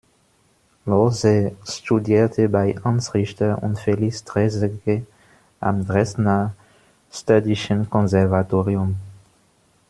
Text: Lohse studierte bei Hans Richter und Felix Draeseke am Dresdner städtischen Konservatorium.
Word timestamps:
Lohse 0.87 1.55
studierte 1.63 2.49
bei 2.49 2.73
Hans 2.83 3.13
Richter 3.13 3.61
und 3.61 3.77
Felix 3.77 4.23
Draeseke 4.23 5.05
am 5.59 5.85
Dresdner 5.85 6.55
städtischen 7.11 7.87
Konservatorium. 7.87 8.95